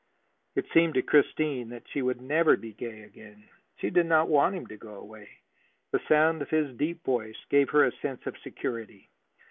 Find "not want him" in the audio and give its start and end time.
4.07-4.65